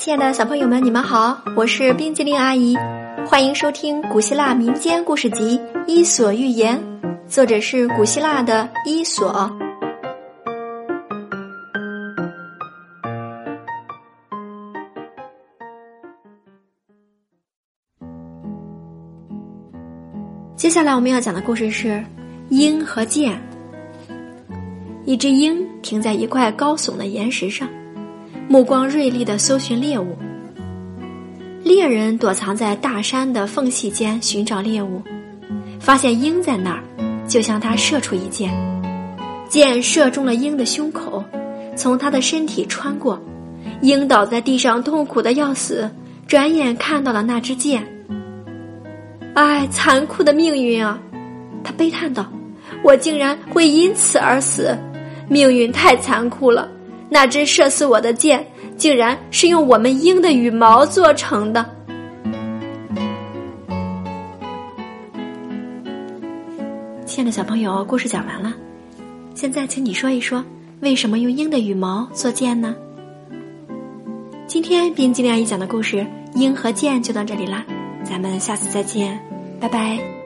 [0.00, 2.74] 亲爱的小朋友们，你们好，我是冰激凌阿姨，
[3.26, 6.82] 欢迎收听古希腊民间故事集《伊索寓言》，
[7.28, 9.54] 作者是古希腊的伊索。
[20.56, 22.02] 接下来我们要讲的故事是
[22.48, 23.38] 鹰和剑。
[25.04, 27.68] 一只鹰停在一块高耸的岩石上，
[28.50, 30.18] 目光锐利的搜寻猎物。
[31.62, 35.00] 猎人躲藏在大山的缝隙间寻找猎物，
[35.78, 36.82] 发现鹰在那儿，
[37.28, 38.50] 就向他射出一箭。
[39.48, 41.22] 箭射中了鹰的胸口，
[41.76, 43.22] 从他的身体穿过，
[43.82, 45.88] 鹰倒在地上，痛苦的要死。
[46.26, 47.86] 转眼看到了那支箭。
[49.34, 51.00] 唉，残酷的命运啊！
[51.62, 52.26] 他悲叹道
[52.82, 54.76] ：“我竟然会因此而死，
[55.28, 56.68] 命运太残酷了。
[57.10, 58.46] 那只射死我的箭，
[58.78, 61.68] 竟然是用我们鹰的羽毛做成的。”
[67.04, 68.54] 亲爱的小朋友，故事讲完了，
[69.34, 70.44] 现在请你说一说，
[70.80, 72.74] 为什么用鹰的羽毛做箭呢？
[74.46, 75.96] 今天冰激凌阿姨讲的故事
[76.34, 77.64] 《鹰和箭》就到这里啦。
[78.04, 79.20] 咱们下次再见，
[79.60, 80.19] 拜拜。